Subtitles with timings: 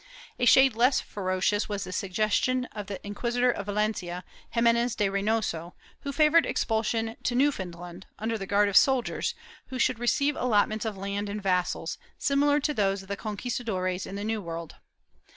[0.39, 5.75] A shade less ferocious was the suggestion of the Inquisitor of Valencia, Ximenez de Reynoso,
[5.99, 9.35] who favored expulsion to New foundland, under the guard of soldiers,
[9.67, 14.07] who should receive allot ments of land and vassals, similar to those of the conquistadores
[14.07, 14.77] in the New World.